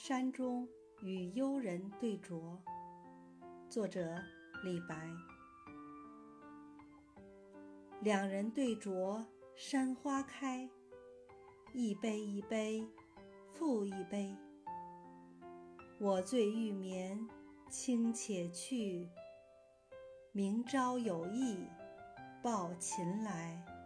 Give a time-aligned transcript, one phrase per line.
[0.00, 0.68] 山中
[1.02, 2.56] 与幽人对酌。
[3.68, 4.16] 作者
[4.62, 5.10] 李白。
[8.00, 9.24] 两人对酌
[9.56, 10.70] 山花开。
[11.74, 12.86] 一杯一杯
[13.52, 14.32] 复一杯。
[15.98, 17.18] 我醉欲眠
[17.68, 19.10] 卿且去。
[20.30, 21.66] 明朝有意
[22.40, 23.77] 抱琴来。